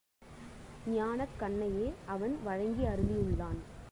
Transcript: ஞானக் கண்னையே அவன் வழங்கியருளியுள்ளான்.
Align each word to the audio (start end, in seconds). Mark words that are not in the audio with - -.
ஞானக் 0.87 1.37
கண்னையே 1.37 1.93
அவன் 2.05 2.39
வழங்கியருளியுள்ளான். 2.45 3.59